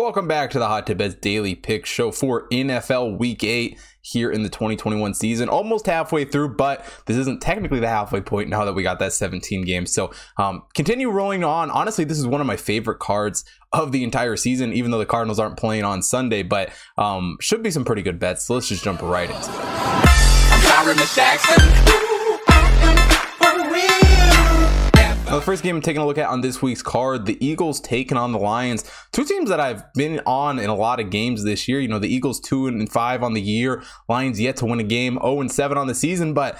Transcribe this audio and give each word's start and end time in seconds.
Welcome 0.00 0.26
back 0.26 0.50
to 0.52 0.58
the 0.58 0.66
Hot 0.66 0.86
Tip 0.86 0.96
Bets 0.96 1.16
Daily 1.16 1.54
Pick 1.54 1.84
Show 1.84 2.10
for 2.10 2.48
NFL 2.48 3.18
Week 3.18 3.44
8 3.44 3.78
here 4.00 4.32
in 4.32 4.42
the 4.42 4.48
2021 4.48 5.12
season. 5.12 5.50
Almost 5.50 5.84
halfway 5.84 6.24
through, 6.24 6.54
but 6.54 6.86
this 7.04 7.18
isn't 7.18 7.42
technically 7.42 7.80
the 7.80 7.88
halfway 7.88 8.22
point 8.22 8.48
now 8.48 8.64
that 8.64 8.72
we 8.72 8.82
got 8.82 8.98
that 9.00 9.12
17 9.12 9.62
game. 9.66 9.84
So 9.84 10.10
um, 10.38 10.62
continue 10.74 11.10
rolling 11.10 11.44
on. 11.44 11.70
Honestly, 11.70 12.04
this 12.04 12.18
is 12.18 12.26
one 12.26 12.40
of 12.40 12.46
my 12.46 12.56
favorite 12.56 12.98
cards 12.98 13.44
of 13.74 13.92
the 13.92 14.02
entire 14.02 14.36
season, 14.36 14.72
even 14.72 14.90
though 14.90 14.98
the 14.98 15.04
Cardinals 15.04 15.38
aren't 15.38 15.58
playing 15.58 15.84
on 15.84 16.00
Sunday, 16.00 16.42
but 16.42 16.70
um, 16.96 17.36
should 17.42 17.62
be 17.62 17.70
some 17.70 17.84
pretty 17.84 18.00
good 18.00 18.18
bets. 18.18 18.46
So 18.46 18.54
let's 18.54 18.70
just 18.70 18.82
jump 18.82 19.02
right 19.02 19.28
into 19.28 19.52
it. 19.52 19.58
The 25.40 25.46
first 25.46 25.62
game 25.62 25.76
I'm 25.76 25.80
taking 25.80 26.02
a 26.02 26.06
look 26.06 26.18
at 26.18 26.28
on 26.28 26.42
this 26.42 26.60
week's 26.60 26.82
card, 26.82 27.24
the 27.24 27.44
Eagles 27.44 27.80
taking 27.80 28.18
on 28.18 28.32
the 28.32 28.38
Lions. 28.38 28.84
Two 29.10 29.24
teams 29.24 29.48
that 29.48 29.58
I've 29.58 29.90
been 29.94 30.20
on 30.26 30.58
in 30.58 30.68
a 30.68 30.74
lot 30.74 31.00
of 31.00 31.08
games 31.08 31.44
this 31.44 31.66
year. 31.66 31.80
You 31.80 31.88
know, 31.88 31.98
the 31.98 32.14
Eagles 32.14 32.40
two 32.40 32.66
and 32.66 32.92
five 32.92 33.22
on 33.22 33.32
the 33.32 33.40
year, 33.40 33.82
Lions 34.06 34.38
yet 34.38 34.56
to 34.56 34.66
win 34.66 34.80
a 34.80 34.84
game, 34.84 35.14
0 35.14 35.40
and 35.40 35.50
7 35.50 35.78
on 35.78 35.86
the 35.86 35.94
season, 35.94 36.34
but 36.34 36.58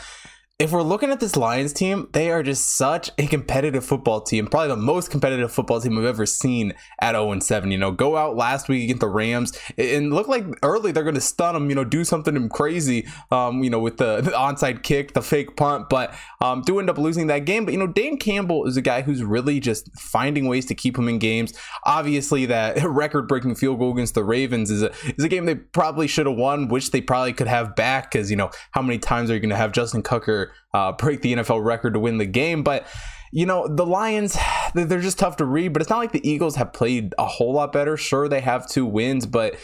if 0.60 0.73
we're 0.73 0.82
looking 0.82 1.10
at 1.10 1.20
this 1.20 1.37
Lions 1.37 1.73
team, 1.73 2.06
they 2.12 2.30
are 2.30 2.42
just 2.42 2.77
such 2.77 3.10
a 3.16 3.27
competitive 3.27 3.82
football 3.82 4.20
team. 4.20 4.46
Probably 4.46 4.69
the 4.69 4.77
most 4.77 5.10
competitive 5.10 5.50
football 5.50 5.80
team 5.80 5.96
I've 5.96 6.05
ever 6.05 6.27
seen 6.27 6.74
at 7.00 7.12
0 7.12 7.41
7. 7.41 7.70
You 7.70 7.78
know, 7.78 7.91
go 7.91 8.19
out 8.19 8.36
last 8.36 8.69
week 8.69 8.84
against 8.84 9.00
the 9.00 9.09
Rams 9.09 9.59
and 9.78 10.12
look 10.12 10.28
like 10.28 10.45
early 10.62 10.92
they're 10.92 11.02
going 11.02 11.14
to 11.14 11.20
stun 11.23 11.55
them, 11.55 11.70
you 11.70 11.74
know, 11.74 11.83
do 11.83 12.05
something 12.05 12.46
crazy, 12.50 13.09
um, 13.30 13.64
you 13.64 13.70
know, 13.70 13.78
with 13.78 13.96
the, 13.96 14.20
the 14.20 14.33
onside 14.33 14.83
kick, 14.83 15.14
the 15.14 15.23
fake 15.23 15.56
punt, 15.56 15.88
but 15.88 16.14
um, 16.42 16.61
do 16.61 16.78
end 16.78 16.91
up 16.91 16.98
losing 16.98 17.28
that 17.28 17.47
game. 17.47 17.64
But, 17.64 17.72
you 17.72 17.80
know, 17.80 17.86
Dan 17.86 18.19
Campbell 18.19 18.66
is 18.66 18.77
a 18.77 18.83
guy 18.83 19.00
who's 19.00 19.24
really 19.24 19.61
just 19.61 19.91
finding 19.98 20.47
ways 20.47 20.66
to 20.66 20.74
keep 20.74 20.98
him 20.98 21.08
in 21.08 21.19
games. 21.19 21.55
Obviously, 21.84 22.45
that 22.47 22.84
record 22.84 23.28
breaking 23.28 23.55
field 23.55 23.78
goal 23.78 23.92
against 23.95 24.14
the 24.14 24.24
Ravens 24.24 24.70
is 24.70 24.83
a, 24.83 24.92
is 25.16 25.24
a 25.24 25.28
game 25.28 25.47
they 25.47 25.55
probably 25.55 26.06
should 26.06 26.27
have 26.27 26.36
won, 26.36 26.69
which 26.69 26.91
they 26.91 27.00
probably 27.00 27.33
could 27.33 27.47
have 27.47 27.74
back 27.74 28.11
because, 28.12 28.30
you 28.30 28.36
know, 28.36 28.50
how 28.72 28.83
many 28.83 28.98
times 28.98 29.30
are 29.30 29.34
you 29.34 29.41
going 29.41 29.48
to 29.48 29.56
have 29.56 29.72
Justin 29.72 30.02
Tucker? 30.02 30.50
Uh, 30.73 30.93
break 30.93 31.20
the 31.23 31.34
NFL 31.34 31.65
record 31.65 31.95
to 31.95 32.01
win 32.01 32.19
the 32.19 32.27
game. 32.27 32.62
But 32.62 32.87
you 33.33 33.47
know, 33.47 33.69
the 33.69 33.87
Lions, 33.87 34.37
they're 34.75 35.01
just 35.01 35.19
tough 35.19 35.37
to 35.37 35.45
read, 35.45 35.73
but 35.73 35.83
it's 35.83 35.91
not 35.91 35.98
like 35.98 36.12
the 36.12 36.29
Eagles 36.29 36.57
have 36.57 36.73
played 36.73 37.15
a 37.19 37.27
whole 37.27 37.53
lot 37.53 37.73
better. 37.73 37.97
Sure, 37.97 38.29
they 38.29 38.41
have 38.41 38.69
two 38.69 38.87
wins, 38.87 39.27
but 39.27 39.57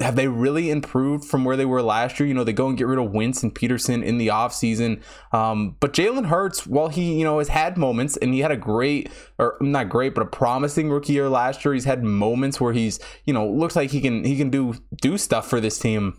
have 0.00 0.16
they 0.16 0.28
really 0.28 0.70
improved 0.70 1.24
from 1.24 1.44
where 1.44 1.56
they 1.56 1.66
were 1.66 1.82
last 1.82 2.18
year? 2.18 2.26
You 2.26 2.32
know, 2.32 2.44
they 2.44 2.54
go 2.54 2.68
and 2.68 2.78
get 2.78 2.86
rid 2.86 2.98
of 2.98 3.12
Wentz 3.12 3.42
and 3.42 3.54
Pederson 3.54 4.02
in 4.02 4.16
the 4.16 4.28
offseason. 4.28 5.02
Um, 5.32 5.76
but 5.78 5.92
Jalen 5.92 6.26
Hurts, 6.26 6.66
while 6.66 6.88
he, 6.88 7.18
you 7.18 7.24
know, 7.24 7.38
has 7.38 7.48
had 7.48 7.76
moments 7.76 8.16
and 8.16 8.32
he 8.32 8.40
had 8.40 8.50
a 8.50 8.56
great, 8.56 9.10
or 9.38 9.58
not 9.60 9.90
great, 9.90 10.14
but 10.14 10.22
a 10.22 10.26
promising 10.26 10.90
rookie 10.90 11.12
year 11.12 11.28
last 11.28 11.64
year, 11.64 11.74
he's 11.74 11.84
had 11.84 12.02
moments 12.02 12.60
where 12.60 12.72
he's, 12.72 12.98
you 13.26 13.34
know, 13.34 13.46
looks 13.46 13.76
like 13.76 13.90
he 13.90 14.00
can 14.00 14.24
he 14.24 14.36
can 14.36 14.48
do 14.48 14.74
do 15.02 15.18
stuff 15.18 15.48
for 15.48 15.60
this 15.60 15.78
team 15.78 16.18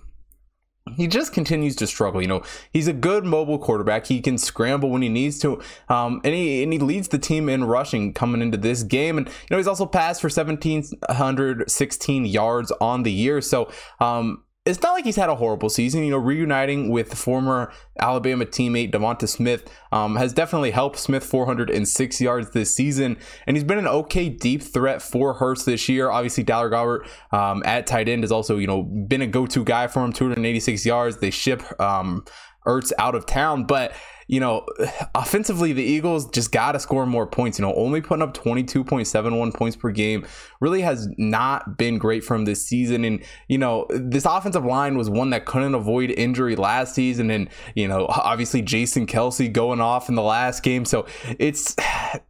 he 0.95 1.07
just 1.07 1.33
continues 1.33 1.75
to 1.77 1.87
struggle. 1.87 2.21
You 2.21 2.27
know, 2.27 2.43
he's 2.71 2.87
a 2.87 2.93
good 2.93 3.25
mobile 3.25 3.59
quarterback. 3.59 4.05
He 4.07 4.21
can 4.21 4.37
scramble 4.37 4.89
when 4.89 5.01
he 5.01 5.09
needs 5.09 5.39
to, 5.39 5.61
um, 5.89 6.21
and 6.23 6.33
he 6.33 6.63
and 6.63 6.71
he 6.71 6.79
leads 6.79 7.07
the 7.07 7.19
team 7.19 7.49
in 7.49 7.63
rushing 7.63 8.13
coming 8.13 8.41
into 8.41 8.57
this 8.57 8.83
game. 8.83 9.17
And 9.17 9.27
you 9.27 9.33
know, 9.51 9.57
he's 9.57 9.67
also 9.67 9.85
passed 9.85 10.21
for 10.21 10.29
seventeen 10.29 10.83
hundred 11.09 11.69
sixteen 11.69 12.25
yards 12.25 12.71
on 12.81 13.03
the 13.03 13.11
year. 13.11 13.41
So, 13.41 13.71
um, 13.99 14.43
it's 14.63 14.81
not 14.83 14.91
like 14.91 15.05
he's 15.05 15.15
had 15.15 15.29
a 15.29 15.35
horrible 15.35 15.69
season. 15.69 16.03
You 16.03 16.11
know, 16.11 16.17
reuniting 16.17 16.91
with 16.91 17.15
former 17.15 17.73
Alabama 17.99 18.45
teammate 18.45 18.91
Devonta 18.91 19.27
Smith 19.27 19.67
um, 19.91 20.17
has 20.17 20.33
definitely 20.33 20.69
helped 20.69 20.99
Smith 20.99 21.23
406 21.23 22.21
yards 22.21 22.51
this 22.51 22.75
season, 22.75 23.17
and 23.47 23.57
he's 23.57 23.63
been 23.63 23.79
an 23.79 23.87
okay 23.87 24.29
deep 24.29 24.61
threat 24.61 25.01
for 25.01 25.33
Hurts 25.33 25.65
this 25.65 25.89
year. 25.89 26.11
Obviously, 26.11 26.43
Dallas 26.43 26.71
Goedert 26.71 27.07
um, 27.31 27.63
at 27.65 27.87
tight 27.87 28.07
end 28.07 28.21
has 28.21 28.31
also 28.31 28.57
you 28.57 28.67
know 28.67 28.83
been 28.83 29.23
a 29.23 29.27
go-to 29.27 29.63
guy 29.63 29.87
for 29.87 30.03
him, 30.03 30.13
286 30.13 30.85
yards. 30.85 31.17
They 31.17 31.31
ship 31.31 31.63
um, 31.81 32.23
Ertz 32.65 32.91
out 32.97 33.15
of 33.15 33.25
town, 33.25 33.65
but 33.65 33.93
you 34.31 34.39
know, 34.39 34.65
offensively, 35.13 35.73
the 35.73 35.83
Eagles 35.83 36.29
just 36.29 36.53
got 36.53 36.71
to 36.71 36.79
score 36.79 37.05
more 37.05 37.27
points. 37.27 37.59
You 37.59 37.65
know, 37.65 37.75
only 37.75 37.99
putting 37.99 38.23
up 38.23 38.33
22.71 38.33 39.53
points 39.53 39.75
per 39.75 39.91
game 39.91 40.25
really 40.61 40.79
has 40.81 41.09
not 41.17 41.77
been 41.77 41.97
great 41.97 42.23
from 42.23 42.45
this 42.45 42.65
season. 42.65 43.03
And, 43.03 43.21
you 43.49 43.57
know, 43.57 43.87
this 43.89 44.23
offensive 44.23 44.63
line 44.63 44.97
was 44.97 45.09
one 45.09 45.31
that 45.31 45.45
couldn't 45.45 45.75
avoid 45.75 46.11
injury 46.11 46.55
last 46.55 46.95
season. 46.95 47.29
And, 47.29 47.49
you 47.75 47.89
know, 47.89 48.05
obviously 48.07 48.61
Jason 48.61 49.05
Kelce 49.05 49.51
going 49.51 49.81
off 49.81 50.07
in 50.07 50.15
the 50.15 50.21
last 50.21 50.63
game. 50.63 50.85
So 50.85 51.05
it's, 51.37 51.75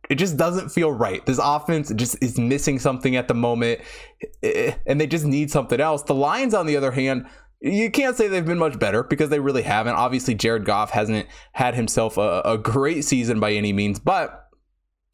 it 0.10 0.16
just 0.16 0.38
doesn't 0.38 0.70
feel 0.70 0.92
right. 0.92 1.24
This 1.28 1.40
offense 1.42 1.94
just 1.96 2.18
is 2.24 2.40
missing 2.40 2.80
something 2.80 3.16
at 3.16 3.28
the 3.28 3.36
moment, 3.36 3.80
eh, 4.42 4.74
and 4.88 5.00
they 5.00 5.06
just 5.06 5.26
need 5.26 5.52
something 5.52 5.80
else. 5.80 6.02
The 6.02 6.16
Lions, 6.16 6.56
on 6.56 6.66
the 6.66 6.78
other 6.78 6.92
hand, 6.92 7.28
you 7.62 7.92
can't 7.92 8.18
say 8.18 8.28
they've 8.28 8.46
been 8.46 8.58
much 8.58 8.80
better 8.80 9.04
because 9.04 9.30
they 9.30 9.40
really 9.40 9.62
haven't. 9.62 9.94
Obviously, 9.94 10.34
Jared 10.34 10.66
Goff 10.66 10.90
hasn't 10.90 11.28
had 11.54 11.76
himself 11.76 12.18
a, 12.18 12.42
a 12.44 12.58
great 12.58 13.06
season 13.06 13.40
by 13.40 13.54
any 13.54 13.72
means, 13.72 14.00
but 14.00 14.50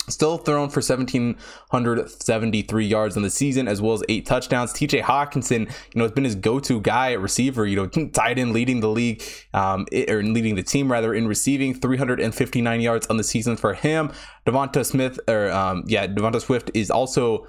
still 0.09 0.37
thrown 0.37 0.69
for 0.69 0.79
1773 0.79 2.85
yards 2.85 3.17
in 3.17 3.23
the 3.23 3.29
season 3.29 3.67
as 3.67 3.81
well 3.81 3.93
as 3.93 4.03
eight 4.07 4.25
touchdowns. 4.25 4.71
Tj 4.71 5.01
hockenson 5.01 5.61
you 5.61 5.95
know 5.95 6.05
has 6.05 6.13
been 6.13 6.23
his 6.23 6.35
go-to 6.35 6.79
guy 6.79 7.11
at 7.11 7.19
receiver 7.19 7.65
you 7.65 7.75
know 7.75 7.87
tight 7.87 8.39
end 8.39 8.53
leading 8.53 8.79
the 8.79 8.87
league 8.87 9.21
um, 9.53 9.85
or 10.07 10.23
leading 10.23 10.55
the 10.55 10.63
team 10.63 10.89
rather 10.89 11.13
in 11.13 11.27
receiving. 11.27 11.73
359 11.73 12.81
yards 12.81 13.07
on 13.07 13.17
the 13.17 13.23
season 13.23 13.57
for 13.57 13.73
him. 13.73 14.11
Devonta 14.45 14.85
smith 14.85 15.19
or 15.27 15.51
um, 15.51 15.83
yeah 15.87 16.07
devonta 16.07 16.41
swift 16.41 16.71
is 16.73 16.89
also 16.89 17.45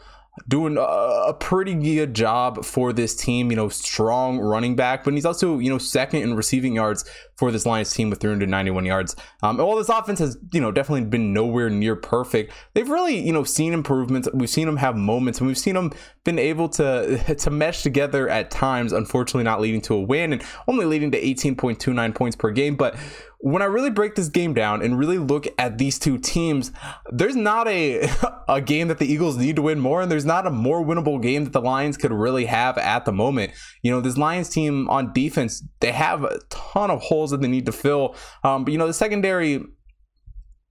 doing 0.46 0.76
a 0.78 1.34
pretty 1.34 1.74
good 1.74 2.14
job 2.14 2.64
for 2.64 2.92
this 2.92 3.14
team. 3.14 3.50
You 3.50 3.56
know, 3.56 3.68
strong 3.68 4.38
running 4.38 4.76
back, 4.76 5.04
but 5.04 5.14
he's 5.14 5.24
also 5.24 5.58
you 5.58 5.70
know 5.70 5.78
second 5.78 6.22
in 6.22 6.34
receiving 6.34 6.74
yards 6.74 7.04
for 7.36 7.52
this 7.52 7.64
Lions 7.64 7.92
team 7.92 8.10
with 8.10 8.20
391 8.20 8.84
yards. 8.84 9.14
Um, 9.42 9.58
and 9.58 9.66
while 9.66 9.76
this 9.76 9.88
offense 9.88 10.18
has 10.18 10.36
you 10.52 10.60
know 10.60 10.72
definitely 10.72 11.08
been 11.08 11.32
nowhere 11.32 11.70
near 11.70 11.96
perfect, 11.96 12.52
they've 12.74 12.88
really 12.88 13.18
you 13.18 13.32
know 13.32 13.44
seen 13.44 13.72
improvements. 13.72 14.28
We've 14.34 14.50
seen 14.50 14.66
them 14.66 14.76
have 14.76 14.96
moments, 14.96 15.38
and 15.38 15.46
we've 15.46 15.58
seen 15.58 15.74
them 15.74 15.92
been 16.24 16.38
able 16.38 16.68
to 16.70 17.34
to 17.38 17.50
mesh 17.50 17.82
together 17.82 18.28
at 18.28 18.50
times. 18.50 18.92
Unfortunately, 18.92 19.44
not 19.44 19.60
leading 19.60 19.80
to 19.82 19.94
a 19.94 20.00
win 20.00 20.32
and 20.32 20.42
only 20.66 20.84
leading 20.84 21.10
to 21.12 21.20
18.29 21.20 22.14
points 22.14 22.36
per 22.36 22.50
game, 22.50 22.76
but 22.76 22.96
when 23.40 23.62
I 23.62 23.66
really 23.66 23.90
break 23.90 24.16
this 24.16 24.28
game 24.28 24.52
down 24.52 24.82
and 24.82 24.98
really 24.98 25.18
look 25.18 25.46
at 25.58 25.78
these 25.78 25.98
two 25.98 26.18
teams, 26.18 26.72
there's 27.10 27.36
not 27.36 27.68
a 27.68 28.08
a 28.48 28.60
game 28.60 28.88
that 28.88 28.98
the 28.98 29.06
Eagles 29.06 29.36
need 29.36 29.56
to 29.56 29.62
win 29.62 29.78
more, 29.78 30.02
and 30.02 30.10
there's 30.10 30.24
not 30.24 30.46
a 30.46 30.50
more 30.50 30.84
winnable 30.84 31.22
game 31.22 31.44
that 31.44 31.52
the 31.52 31.60
Lions 31.60 31.96
could 31.96 32.12
really 32.12 32.46
have 32.46 32.76
at 32.78 33.04
the 33.04 33.12
moment. 33.12 33.52
You 33.82 33.92
know, 33.92 34.00
this 34.00 34.16
Lions 34.16 34.48
team 34.48 34.88
on 34.90 35.12
defense, 35.12 35.62
they 35.80 35.92
have 35.92 36.24
a 36.24 36.40
ton 36.50 36.90
of 36.90 37.00
holes 37.00 37.30
that 37.30 37.40
they 37.40 37.48
need 37.48 37.66
to 37.66 37.72
fill. 37.72 38.16
Um, 38.42 38.64
but 38.64 38.72
you 38.72 38.78
know, 38.78 38.86
the 38.86 38.94
secondary 38.94 39.64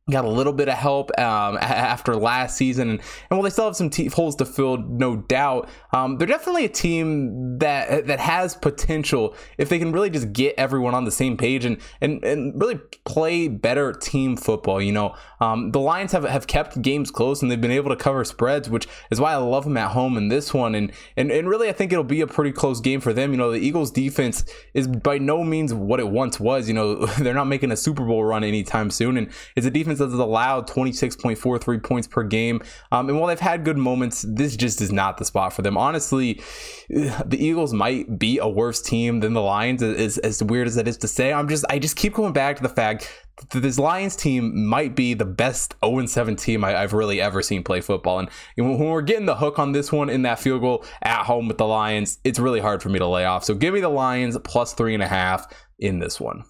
got 0.09 0.23
a 0.23 0.29
little 0.29 0.53
bit 0.53 0.69
of 0.69 0.75
help 0.75 1.11
um, 1.19 1.57
after 1.61 2.15
last 2.15 2.55
season, 2.55 2.89
and, 2.89 3.01
while 3.29 3.41
they 3.41 3.49
still 3.49 3.65
have 3.65 3.75
some 3.75 3.89
te- 3.89 4.07
holes 4.07 4.35
to 4.37 4.45
fill, 4.45 4.77
no 4.77 5.17
doubt, 5.17 5.69
um, 5.93 6.17
they're 6.17 6.27
definitely 6.27 6.65
a 6.65 6.69
team 6.69 7.59
that 7.59 8.07
that 8.07 8.19
has 8.19 8.55
potential 8.55 9.35
if 9.57 9.69
they 9.69 9.79
can 9.79 9.91
really 9.91 10.09
just 10.09 10.31
get 10.31 10.55
everyone 10.57 10.95
on 10.95 11.03
the 11.03 11.11
same 11.11 11.37
page 11.37 11.65
and 11.65 11.77
and, 12.01 12.23
and 12.23 12.59
really 12.59 12.79
play 13.05 13.47
better 13.47 13.91
team 13.93 14.37
football. 14.37 14.81
You 14.81 14.91
know, 14.91 15.15
um, 15.41 15.71
the 15.71 15.79
Lions 15.79 16.11
have 16.13 16.23
have 16.23 16.47
kept 16.47 16.81
games 16.81 17.11
close 17.11 17.41
and 17.41 17.51
they've 17.51 17.59
been 17.59 17.71
able 17.71 17.89
to 17.89 17.95
cover 17.95 18.23
spreads, 18.23 18.69
which 18.69 18.87
is 19.11 19.19
why 19.19 19.33
I 19.33 19.37
love 19.37 19.65
them 19.65 19.77
at 19.77 19.91
home 19.91 20.17
in 20.17 20.29
this 20.29 20.53
one. 20.53 20.75
And 20.75 20.91
and 21.15 21.31
and 21.31 21.49
really, 21.49 21.69
I 21.69 21.73
think 21.73 21.91
it'll 21.91 22.03
be 22.03 22.21
a 22.21 22.27
pretty 22.27 22.51
close 22.51 22.79
game 22.79 23.01
for 23.01 23.13
them. 23.13 23.31
You 23.31 23.37
know, 23.37 23.51
the 23.51 23.59
Eagles' 23.59 23.91
defense 23.91 24.45
is 24.73 24.87
by 24.87 25.17
no 25.17 25.43
means 25.43 25.73
what 25.73 25.99
it 25.99 26.07
once 26.07 26.39
was. 26.39 26.67
You 26.67 26.73
know, 26.73 27.05
they're 27.19 27.33
not 27.33 27.47
making 27.47 27.71
a 27.71 27.77
Super 27.77 28.05
Bowl 28.05 28.23
run 28.23 28.43
anytime 28.43 28.89
soon, 28.89 29.17
and 29.17 29.29
it's 29.55 29.65
a 29.65 29.71
defense 29.71 29.96
defense 29.97 30.13
has 30.13 30.19
allowed 30.19 30.67
26.43 30.67 31.83
points 31.83 32.07
per 32.07 32.23
game. 32.23 32.61
Um, 32.91 33.09
and 33.09 33.17
while 33.17 33.27
they've 33.27 33.39
had 33.39 33.63
good 33.63 33.77
moments, 33.77 34.25
this 34.27 34.55
just 34.55 34.81
is 34.81 34.91
not 34.91 35.17
the 35.17 35.25
spot 35.25 35.53
for 35.53 35.61
them. 35.61 35.77
Honestly, 35.77 36.41
the 36.89 37.37
Eagles 37.37 37.73
might 37.73 38.17
be 38.17 38.37
a 38.39 38.47
worse 38.47 38.81
team 38.81 39.19
than 39.19 39.33
the 39.33 39.41
Lions, 39.41 39.83
as, 39.83 40.17
as 40.19 40.43
weird 40.43 40.67
as 40.67 40.75
that 40.75 40.87
is 40.87 40.97
to 40.97 41.07
say. 41.07 41.33
I'm 41.33 41.47
just, 41.47 41.65
I 41.69 41.79
just 41.79 41.95
keep 41.95 42.13
going 42.13 42.33
back 42.33 42.57
to 42.57 42.63
the 42.63 42.69
fact 42.69 43.11
that 43.51 43.59
this 43.59 43.77
Lions 43.77 44.15
team 44.15 44.65
might 44.65 44.95
be 44.95 45.13
the 45.13 45.25
best 45.25 45.75
0 45.85 46.05
7 46.05 46.35
team 46.35 46.63
I, 46.63 46.71
have 46.71 46.93
really 46.93 47.21
ever 47.21 47.41
seen 47.41 47.63
play 47.63 47.81
football. 47.81 48.19
And 48.19 48.29
when 48.57 48.79
we're 48.79 49.01
getting 49.01 49.25
the 49.25 49.35
hook 49.35 49.59
on 49.59 49.71
this 49.71 49.91
one 49.91 50.09
in 50.09 50.23
that 50.23 50.39
field 50.39 50.61
goal 50.61 50.85
at 51.03 51.23
home 51.23 51.47
with 51.47 51.57
the 51.57 51.67
Lions, 51.67 52.19
it's 52.23 52.39
really 52.39 52.59
hard 52.59 52.81
for 52.81 52.89
me 52.89 52.99
to 52.99 53.07
lay 53.07 53.25
off. 53.25 53.43
So 53.43 53.53
give 53.53 53.73
me 53.73 53.79
the 53.79 53.89
Lions 53.89 54.37
plus 54.43 54.73
three 54.73 54.93
and 54.93 55.03
a 55.03 55.07
half 55.07 55.47
in 55.79 55.99
this 55.99 56.19
one. 56.19 56.43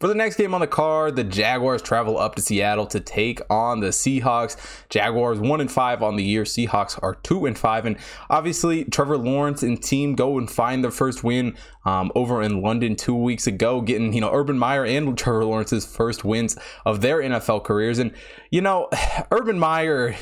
For 0.00 0.06
the 0.06 0.14
next 0.14 0.36
game 0.36 0.54
on 0.54 0.60
the 0.60 0.68
card, 0.68 1.16
the 1.16 1.24
Jaguars 1.24 1.82
travel 1.82 2.18
up 2.18 2.36
to 2.36 2.42
Seattle 2.42 2.86
to 2.86 3.00
take 3.00 3.40
on 3.50 3.80
the 3.80 3.88
Seahawks. 3.88 4.56
Jaguars 4.90 5.40
one 5.40 5.60
and 5.60 5.70
five 5.70 6.04
on 6.04 6.14
the 6.14 6.22
year. 6.22 6.44
Seahawks 6.44 6.96
are 7.02 7.16
two 7.16 7.46
and 7.46 7.58
five, 7.58 7.84
and 7.84 7.96
obviously 8.30 8.84
Trevor 8.84 9.18
Lawrence 9.18 9.64
and 9.64 9.82
team 9.82 10.14
go 10.14 10.38
and 10.38 10.48
find 10.48 10.84
their 10.84 10.92
first 10.92 11.24
win 11.24 11.56
um, 11.84 12.12
over 12.14 12.40
in 12.42 12.62
London 12.62 12.94
two 12.94 13.16
weeks 13.16 13.48
ago, 13.48 13.80
getting 13.80 14.12
you 14.12 14.20
know 14.20 14.30
Urban 14.32 14.56
Meyer 14.56 14.84
and 14.84 15.18
Trevor 15.18 15.44
Lawrence's 15.44 15.84
first 15.84 16.24
wins 16.24 16.56
of 16.86 17.00
their 17.00 17.18
NFL 17.18 17.64
careers. 17.64 17.98
And 17.98 18.12
you 18.52 18.60
know, 18.60 18.88
Urban 19.32 19.58
Meyer 19.58 20.14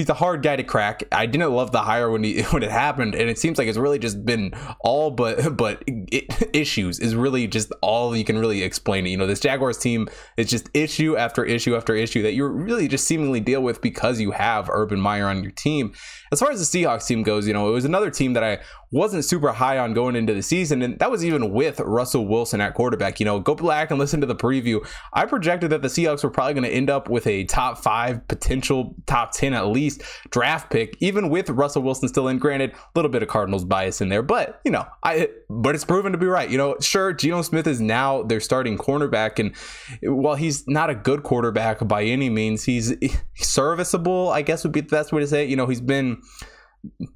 he's 0.00 0.08
a 0.08 0.14
hard 0.14 0.42
guy 0.42 0.56
to 0.56 0.62
crack. 0.62 1.04
I 1.12 1.26
didn't 1.26 1.52
love 1.52 1.72
the 1.72 1.82
hire 1.82 2.10
when 2.10 2.24
he 2.24 2.42
when 2.50 2.62
it 2.62 2.70
happened, 2.70 3.14
and 3.14 3.28
it 3.28 3.38
seems 3.38 3.58
like 3.58 3.68
it's 3.68 3.78
really 3.78 3.98
just 3.98 4.24
been 4.24 4.52
all 4.80 5.10
but 5.10 5.56
but 5.56 5.82
it, 5.86 6.50
issues 6.54 6.98
is 6.98 7.14
really 7.14 7.46
just 7.46 7.72
all 7.82 8.16
you 8.16 8.24
can 8.24 8.38
really 8.38 8.62
explain 8.62 9.06
it. 9.06 9.10
You 9.10 9.16
know, 9.16 9.26
this 9.26 9.40
Jaguars 9.40 9.78
team 9.78 10.08
is 10.36 10.48
just 10.48 10.68
issue 10.74 11.16
after 11.16 11.44
issue 11.44 11.76
after 11.76 11.94
issue 11.94 12.22
that 12.22 12.32
you 12.32 12.46
really 12.46 12.88
just 12.88 13.06
seemingly 13.06 13.40
deal 13.40 13.62
with 13.62 13.80
because 13.80 14.20
you 14.20 14.30
have 14.32 14.68
Urban 14.70 15.00
Meyer 15.00 15.26
on 15.26 15.42
your 15.42 15.52
team. 15.52 15.92
As 16.32 16.40
far 16.40 16.50
as 16.50 16.70
the 16.70 16.78
Seahawks 16.78 17.06
team 17.06 17.22
goes, 17.22 17.46
you 17.46 17.52
know, 17.52 17.68
it 17.68 17.72
was 17.72 17.84
another 17.84 18.10
team 18.10 18.32
that 18.34 18.44
I 18.44 18.58
wasn't 18.92 19.24
super 19.24 19.52
high 19.52 19.78
on 19.78 19.94
going 19.94 20.16
into 20.16 20.34
the 20.34 20.42
season, 20.42 20.82
and 20.82 20.98
that 20.98 21.10
was 21.10 21.24
even 21.24 21.52
with 21.52 21.78
Russell 21.80 22.26
Wilson 22.26 22.60
at 22.60 22.74
quarterback. 22.74 23.20
You 23.20 23.26
know, 23.26 23.38
go 23.38 23.54
back 23.54 23.90
and 23.90 23.98
listen 23.98 24.20
to 24.20 24.26
the 24.26 24.34
preview. 24.34 24.86
I 25.12 25.26
projected 25.26 25.70
that 25.70 25.82
the 25.82 25.88
Seahawks 25.88 26.24
were 26.24 26.30
probably 26.30 26.54
going 26.54 26.64
to 26.64 26.70
end 26.70 26.90
up 26.90 27.08
with 27.08 27.26
a 27.26 27.44
top 27.44 27.78
five, 27.78 28.26
potential 28.26 28.94
top 29.06 29.32
10 29.32 29.54
at 29.54 29.68
least 29.68 30.02
draft 30.30 30.70
pick, 30.70 30.96
even 31.00 31.28
with 31.28 31.48
Russell 31.50 31.82
Wilson 31.82 32.08
still 32.08 32.28
in. 32.28 32.38
Granted, 32.38 32.72
a 32.72 32.78
little 32.94 33.10
bit 33.10 33.22
of 33.22 33.28
Cardinals 33.28 33.64
bias 33.64 34.00
in 34.00 34.08
there, 34.08 34.22
but, 34.22 34.60
you 34.64 34.70
know, 34.70 34.86
I, 35.04 35.28
but 35.48 35.74
it's 35.74 35.84
proven 35.84 36.12
to 36.12 36.18
be 36.18 36.26
right. 36.26 36.50
You 36.50 36.58
know, 36.58 36.76
sure, 36.80 37.12
Geno 37.12 37.42
Smith 37.42 37.66
is 37.66 37.80
now 37.80 38.22
their 38.22 38.40
starting 38.40 38.76
cornerback, 38.76 39.38
and 39.38 39.54
while 40.02 40.34
he's 40.34 40.66
not 40.66 40.90
a 40.90 40.94
good 40.94 41.22
quarterback 41.22 41.86
by 41.86 42.02
any 42.02 42.28
means, 42.28 42.64
he's 42.64 42.92
serviceable, 43.36 44.30
I 44.30 44.42
guess 44.42 44.64
would 44.64 44.72
be 44.72 44.80
the 44.80 44.88
best 44.88 45.12
way 45.12 45.20
to 45.20 45.26
say 45.26 45.44
it. 45.44 45.48
You 45.48 45.56
know, 45.56 45.66
he's 45.66 45.80
been 45.80 46.22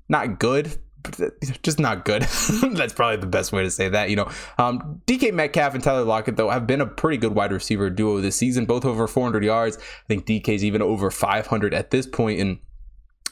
not 0.08 0.38
good, 0.38 0.78
just 1.62 1.78
not 1.78 2.04
good. 2.04 2.22
That's 2.72 2.92
probably 2.92 3.16
the 3.16 3.26
best 3.26 3.52
way 3.52 3.62
to 3.62 3.70
say 3.70 3.88
that. 3.88 4.10
You 4.10 4.16
know, 4.16 4.30
um, 4.58 5.02
DK 5.06 5.32
Metcalf 5.32 5.74
and 5.74 5.82
Tyler 5.82 6.04
Lockett 6.04 6.36
though 6.36 6.50
have 6.50 6.66
been 6.66 6.80
a 6.80 6.86
pretty 6.86 7.16
good 7.16 7.34
wide 7.34 7.52
receiver 7.52 7.90
duo 7.90 8.20
this 8.20 8.36
season, 8.36 8.64
both 8.64 8.84
over 8.84 9.06
400 9.06 9.44
yards. 9.44 9.76
I 9.76 10.06
think 10.08 10.26
DK's 10.26 10.64
even 10.64 10.82
over 10.82 11.10
500 11.10 11.74
at 11.74 11.90
this 11.90 12.06
point. 12.06 12.40
and 12.40 12.58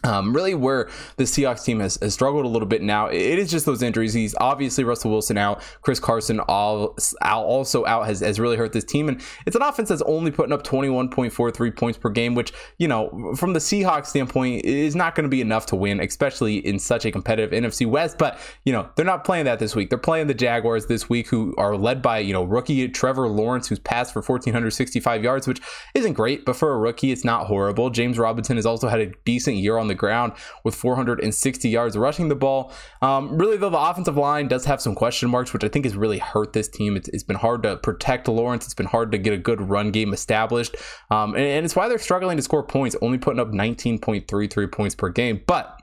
um, 0.04 0.34
really, 0.34 0.54
where 0.54 0.90
the 1.16 1.24
Seahawks 1.24 1.64
team 1.64 1.80
has, 1.80 1.98
has, 2.02 2.14
struggled 2.14 2.44
a 2.44 2.48
little 2.48 2.66
bit 2.66 2.82
now, 2.82 3.06
it 3.06 3.38
is 3.38 3.50
just 3.50 3.66
those 3.66 3.82
injuries. 3.82 4.12
He's 4.12 4.34
obviously 4.40 4.84
Russell 4.84 5.10
Wilson 5.10 5.38
out, 5.38 5.62
Chris 5.82 6.00
Carson 6.00 6.40
all, 6.40 6.96
also 7.22 7.86
out 7.86 8.06
has, 8.06 8.20
has 8.20 8.40
really 8.40 8.56
hurt 8.56 8.72
this 8.72 8.84
team. 8.84 9.08
And 9.08 9.20
it's 9.46 9.56
an 9.56 9.62
offense 9.62 9.88
that's 9.88 10.02
only 10.02 10.30
putting 10.30 10.52
up 10.52 10.64
21.43 10.64 11.76
points 11.76 11.98
per 11.98 12.10
game, 12.10 12.34
which, 12.34 12.52
you 12.78 12.88
know, 12.88 13.34
from 13.36 13.52
the 13.52 13.58
Seahawks 13.58 14.06
standpoint, 14.06 14.64
is 14.64 14.96
not 14.96 15.14
going 15.14 15.24
to 15.24 15.30
be 15.30 15.40
enough 15.40 15.66
to 15.66 15.76
win, 15.76 16.00
especially 16.00 16.56
in 16.66 16.78
such 16.78 17.04
a 17.04 17.12
competitive 17.12 17.50
NFC 17.50 17.86
West. 17.86 18.18
But, 18.18 18.38
you 18.64 18.72
know, 18.72 18.88
they're 18.96 19.04
not 19.04 19.24
playing 19.24 19.44
that 19.44 19.58
this 19.58 19.76
week. 19.76 19.88
They're 19.88 19.98
playing 19.98 20.26
the 20.26 20.34
Jaguars 20.34 20.86
this 20.86 21.08
week, 21.08 21.28
who 21.28 21.54
are 21.58 21.76
led 21.76 22.02
by, 22.02 22.18
you 22.18 22.32
know, 22.32 22.42
rookie 22.42 22.88
Trevor 22.88 23.28
Lawrence, 23.28 23.68
who's 23.68 23.78
passed 23.78 24.12
for 24.12 24.20
1,465 24.20 25.22
yards, 25.22 25.46
which 25.46 25.60
isn't 25.94 26.14
great, 26.14 26.44
but 26.44 26.56
for 26.56 26.72
a 26.72 26.78
rookie, 26.78 27.12
it's 27.12 27.24
not 27.24 27.46
horrible. 27.46 27.90
James 27.90 28.18
Robinson 28.18 28.56
has 28.56 28.66
also 28.66 28.88
had 28.88 29.00
a 29.00 29.12
decent 29.24 29.56
year 29.56 29.78
on 29.78 29.88
the 29.88 29.91
the 29.92 29.98
ground 29.98 30.32
with 30.64 30.74
460 30.74 31.68
yards 31.68 31.96
rushing 31.96 32.28
the 32.28 32.34
ball. 32.34 32.72
Um, 33.02 33.36
really, 33.36 33.56
though, 33.56 33.70
the 33.70 33.78
offensive 33.78 34.16
line 34.16 34.48
does 34.48 34.64
have 34.64 34.80
some 34.80 34.94
question 34.94 35.30
marks, 35.30 35.52
which 35.52 35.64
I 35.64 35.68
think 35.68 35.84
has 35.84 35.96
really 35.96 36.18
hurt 36.18 36.52
this 36.52 36.68
team. 36.68 36.96
it's, 36.96 37.08
it's 37.08 37.22
been 37.22 37.36
hard 37.36 37.62
to 37.64 37.76
protect 37.76 38.28
Lawrence. 38.28 38.64
It's 38.64 38.74
been 38.74 38.86
hard 38.86 39.12
to 39.12 39.18
get 39.18 39.32
a 39.32 39.38
good 39.38 39.60
run 39.60 39.90
game 39.90 40.12
established. 40.12 40.76
Um, 41.10 41.34
and, 41.34 41.44
and 41.44 41.64
it's 41.64 41.76
why 41.76 41.88
they're 41.88 41.98
struggling 41.98 42.36
to 42.36 42.42
score 42.42 42.62
points, 42.62 42.96
only 43.02 43.18
putting 43.18 43.40
up 43.40 43.48
19.33 43.48 44.72
points 44.72 44.94
per 44.94 45.10
game. 45.10 45.42
But 45.46 45.81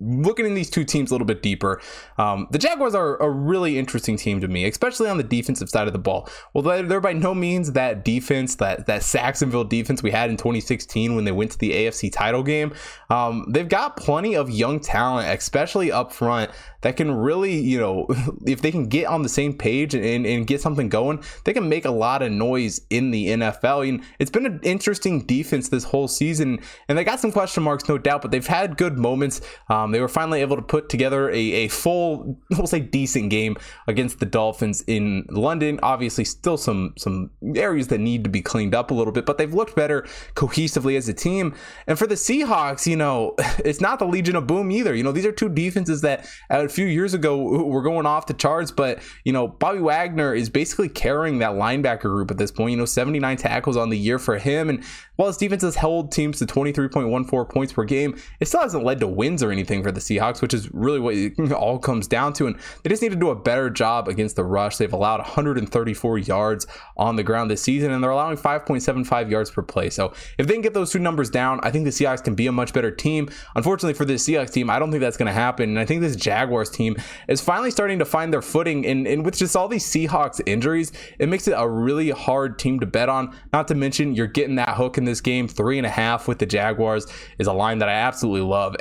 looking 0.00 0.46
in 0.46 0.54
these 0.54 0.70
two 0.70 0.84
teams 0.84 1.10
a 1.10 1.14
little 1.14 1.26
bit 1.26 1.42
deeper, 1.42 1.80
um, 2.18 2.46
the 2.50 2.58
Jaguars 2.58 2.94
are 2.94 3.16
a 3.22 3.30
really 3.30 3.78
interesting 3.78 4.16
team 4.16 4.40
to 4.40 4.48
me, 4.48 4.64
especially 4.66 5.08
on 5.08 5.16
the 5.16 5.24
defensive 5.24 5.68
side 5.68 5.86
of 5.86 5.92
the 5.92 5.98
ball. 5.98 6.28
Well, 6.52 6.62
they're, 6.82 7.00
by 7.00 7.12
no 7.12 7.34
means 7.34 7.72
that 7.72 8.04
defense, 8.04 8.56
that 8.56 8.86
that 8.86 9.02
Sacksonville 9.02 9.64
defense 9.64 10.02
we 10.02 10.10
had 10.10 10.30
in 10.30 10.36
2016 10.36 11.14
when 11.14 11.24
they 11.24 11.32
went 11.32 11.52
to 11.52 11.58
the 11.58 11.70
AFC 11.70 12.12
title 12.12 12.42
game. 12.42 12.74
Um, 13.10 13.46
they've 13.48 13.68
got 13.68 13.96
plenty 13.96 14.34
of 14.34 14.50
young 14.50 14.80
talent, 14.80 15.28
especially 15.28 15.90
up 15.92 16.12
front, 16.12 16.50
that 16.82 16.96
can 16.96 17.10
really, 17.10 17.58
you 17.58 17.78
know, 17.78 18.06
if 18.46 18.62
they 18.62 18.70
can 18.70 18.86
get 18.86 19.06
on 19.06 19.22
the 19.22 19.28
same 19.28 19.52
page 19.52 19.94
and, 19.94 20.04
and, 20.04 20.26
and 20.26 20.46
get 20.46 20.60
something 20.60 20.88
going, 20.88 21.22
they 21.44 21.52
can 21.52 21.68
make 21.68 21.84
a 21.84 21.90
lot 21.90 22.22
of 22.22 22.30
noise 22.30 22.80
in 22.90 23.10
the 23.10 23.28
NFL. 23.28 23.88
And 23.88 24.02
it's 24.18 24.30
been 24.30 24.46
an 24.46 24.60
interesting 24.62 25.24
defense 25.26 25.68
this 25.68 25.84
whole 25.84 26.08
season, 26.08 26.60
and 26.88 26.96
they 26.96 27.04
got 27.04 27.20
some 27.20 27.32
question 27.32 27.62
marks, 27.62 27.88
no 27.88 27.98
doubt, 27.98 28.22
but 28.22 28.30
they've 28.30 28.46
had 28.46 28.76
good 28.76 28.98
moments. 28.98 29.40
Um, 29.68 29.87
Um, 29.88 29.92
they 29.92 30.00
were 30.00 30.08
finally 30.08 30.42
able 30.42 30.56
to 30.56 30.62
put 30.62 30.88
together 30.88 31.30
a, 31.30 31.34
a 31.34 31.68
full, 31.68 32.38
we'll 32.50 32.66
say, 32.66 32.80
decent 32.80 33.30
game 33.30 33.56
against 33.86 34.20
the 34.20 34.26
Dolphins 34.26 34.84
in 34.86 35.24
London. 35.30 35.80
Obviously, 35.82 36.24
still 36.24 36.56
some 36.56 36.94
some 36.98 37.30
areas 37.56 37.88
that 37.88 37.98
need 37.98 38.24
to 38.24 38.30
be 38.30 38.42
cleaned 38.42 38.74
up 38.74 38.90
a 38.90 38.94
little 38.94 39.12
bit, 39.12 39.24
but 39.24 39.38
they've 39.38 39.52
looked 39.52 39.74
better 39.74 40.02
cohesively 40.34 40.96
as 40.96 41.08
a 41.08 41.14
team. 41.14 41.54
And 41.86 41.98
for 41.98 42.06
the 42.06 42.14
Seahawks, 42.14 42.86
you 42.86 42.96
know, 42.96 43.34
it's 43.64 43.80
not 43.80 43.98
the 43.98 44.06
Legion 44.06 44.36
of 44.36 44.46
Boom 44.46 44.70
either. 44.70 44.94
You 44.94 45.02
know, 45.02 45.12
these 45.12 45.26
are 45.26 45.32
two 45.32 45.48
defenses 45.48 46.02
that 46.02 46.28
a 46.50 46.68
few 46.68 46.86
years 46.86 47.14
ago 47.14 47.38
were 47.64 47.82
going 47.82 48.06
off 48.06 48.26
the 48.26 48.34
charts, 48.34 48.70
but 48.70 49.00
you 49.24 49.32
know, 49.32 49.48
Bobby 49.48 49.80
Wagner 49.80 50.34
is 50.34 50.50
basically 50.50 50.88
carrying 50.88 51.38
that 51.38 51.52
linebacker 51.52 52.02
group 52.02 52.30
at 52.30 52.36
this 52.36 52.50
point. 52.50 52.72
You 52.72 52.76
know, 52.76 52.84
79 52.84 53.36
tackles 53.38 53.76
on 53.76 53.88
the 53.88 53.98
year 53.98 54.18
for 54.18 54.38
him, 54.38 54.68
and 54.68 54.84
while 55.16 55.28
his 55.28 55.36
defense 55.36 55.62
has 55.62 55.74
held 55.74 56.12
teams 56.12 56.38
to 56.38 56.46
23.14 56.46 57.48
points 57.48 57.72
per 57.72 57.84
game, 57.84 58.16
it 58.38 58.46
still 58.46 58.60
hasn't 58.60 58.84
led 58.84 59.00
to 59.00 59.08
wins 59.08 59.42
or 59.42 59.50
anything 59.50 59.77
for 59.82 59.92
the 59.92 60.00
Seahawks, 60.00 60.42
which 60.42 60.54
is 60.54 60.72
really 60.72 61.00
what 61.00 61.14
it 61.14 61.38
all 61.52 61.78
comes 61.78 62.06
down 62.06 62.32
to. 62.34 62.46
And 62.46 62.56
they 62.82 62.90
just 62.90 63.02
need 63.02 63.12
to 63.12 63.16
do 63.16 63.30
a 63.30 63.36
better 63.36 63.70
job 63.70 64.08
against 64.08 64.36
the 64.36 64.44
rush. 64.44 64.76
They've 64.76 64.92
allowed 64.92 65.20
134 65.20 66.18
yards 66.18 66.66
on 66.96 67.16
the 67.16 67.22
ground 67.22 67.50
this 67.50 67.62
season, 67.62 67.92
and 67.92 68.02
they're 68.02 68.10
allowing 68.10 68.36
5.75 68.36 69.30
yards 69.30 69.50
per 69.50 69.62
play. 69.62 69.90
So 69.90 70.12
if 70.38 70.46
they 70.46 70.54
can 70.54 70.62
get 70.62 70.74
those 70.74 70.90
two 70.90 70.98
numbers 70.98 71.30
down, 71.30 71.60
I 71.62 71.70
think 71.70 71.84
the 71.84 71.90
Seahawks 71.90 72.22
can 72.22 72.34
be 72.34 72.46
a 72.46 72.52
much 72.52 72.72
better 72.72 72.90
team. 72.90 73.28
Unfortunately 73.56 73.94
for 73.94 74.04
this 74.04 74.26
Seahawks 74.26 74.52
team, 74.52 74.70
I 74.70 74.78
don't 74.78 74.90
think 74.90 75.00
that's 75.00 75.16
going 75.16 75.26
to 75.26 75.32
happen. 75.32 75.70
And 75.70 75.78
I 75.78 75.84
think 75.84 76.00
this 76.00 76.16
Jaguars 76.16 76.70
team 76.70 76.96
is 77.28 77.40
finally 77.40 77.70
starting 77.70 77.98
to 77.98 78.04
find 78.04 78.32
their 78.32 78.42
footing. 78.42 78.86
And, 78.86 79.06
and 79.06 79.24
with 79.24 79.36
just 79.36 79.56
all 79.56 79.68
these 79.68 79.84
Seahawks 79.84 80.40
injuries, 80.46 80.92
it 81.18 81.28
makes 81.28 81.48
it 81.48 81.54
a 81.56 81.68
really 81.68 82.10
hard 82.10 82.58
team 82.58 82.80
to 82.80 82.86
bet 82.86 83.08
on. 83.08 83.36
Not 83.52 83.68
to 83.68 83.74
mention, 83.74 84.14
you're 84.14 84.26
getting 84.26 84.56
that 84.56 84.70
hook 84.70 84.98
in 84.98 85.04
this 85.04 85.20
game. 85.20 85.48
Three 85.48 85.78
and 85.78 85.86
a 85.86 85.90
half 85.90 86.28
with 86.28 86.38
the 86.38 86.46
Jaguars 86.46 87.06
is 87.38 87.46
a 87.46 87.52
line 87.52 87.78
that 87.78 87.88
I 87.88 87.92
absolutely 87.92 88.42
love, 88.42 88.76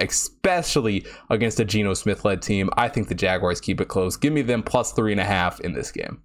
especially 0.48 1.06
against 1.30 1.60
a 1.60 1.66
Geno 1.66 1.94
Smith 1.94 2.24
led 2.24 2.42
team. 2.42 2.70
I 2.78 2.88
think 2.88 3.10
the 3.10 3.16
Jaguars 3.16 3.60
keep 3.60 3.82
it 3.82 3.90
close. 3.90 4.16
Give 4.16 4.32
me 4.32 4.42
them 4.42 4.64
plus 4.64 4.94
three 4.94 5.12
and 5.12 5.20
a 5.20 5.26
half 5.26 5.60
in 5.60 5.74
this 5.74 5.92
game. 5.92 6.24